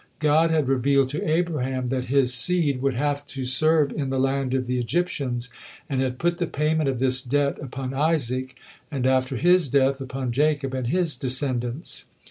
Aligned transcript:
God 0.17 0.49
had 0.49 0.67
revealed 0.67 1.09
to 1.09 1.23
Abraham 1.29 1.89
that 1.89 2.05
his 2.05 2.33
seed 2.33 2.81
would 2.81 2.95
have 2.95 3.23
to 3.27 3.45
serve 3.45 3.91
in 3.91 4.09
the 4.09 4.19
land 4.19 4.55
of 4.55 4.65
the 4.65 4.79
Egyptians, 4.79 5.51
and 5.87 6.01
had 6.01 6.17
put 6.17 6.39
the 6.39 6.47
payment 6.47 6.89
of 6.89 6.97
this 6.97 7.21
debt 7.21 7.59
upon 7.61 7.93
Isaac, 7.93 8.55
and 8.89 9.05
after 9.05 9.35
his 9.35 9.69
death, 9.69 10.01
upon 10.01 10.31
Jacob 10.31 10.73
and 10.73 10.87
his 10.87 11.15
descendants. 11.15 12.05